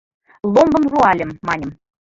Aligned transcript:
«Ломбым 0.53 0.83
руальым» 0.91 1.31
маньым,- 1.47 1.71